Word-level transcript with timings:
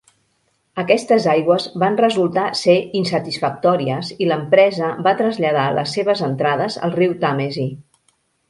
Aquestes 0.83 1.27
aigües 1.33 1.67
van 1.83 1.99
resultar 1.99 2.45
ser 2.61 2.75
insatisfactòries 3.01 4.11
i 4.25 4.31
l'empresa 4.33 4.89
va 5.09 5.15
traslladar 5.23 5.69
les 5.79 5.97
seves 5.99 6.25
entrades 6.33 6.83
al 6.89 6.97
riu 7.01 7.19
Tàmesi. 7.27 7.69